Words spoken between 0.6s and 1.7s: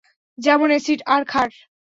Acid আর ক্ষার!